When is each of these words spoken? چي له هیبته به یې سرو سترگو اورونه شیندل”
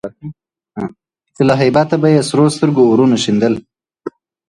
چي 1.35 1.41
له 1.47 1.55
هیبته 1.61 1.95
به 2.01 2.07
یې 2.15 2.21
سرو 2.29 2.45
سترگو 2.53 2.83
اورونه 2.87 3.17
شیندل” 3.23 3.53